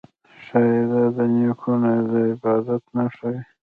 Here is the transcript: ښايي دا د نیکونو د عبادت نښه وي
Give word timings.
ښايي 0.45 0.81
دا 0.91 1.03
د 1.15 1.17
نیکونو 1.33 1.91
د 2.09 2.11
عبادت 2.31 2.83
نښه 2.95 3.27
وي 3.33 3.41